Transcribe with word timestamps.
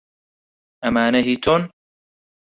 ئەمانە 0.83 1.19
هیی 1.27 1.37
تۆن؟ 1.43 1.61